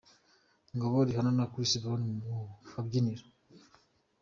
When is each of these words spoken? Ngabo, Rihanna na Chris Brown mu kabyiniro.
Ngabo, 0.75 0.97
Rihanna 1.07 1.31
na 1.37 1.45
Chris 1.51 1.71
Brown 1.81 2.03
mu 2.25 2.37
kabyiniro. 2.69 3.25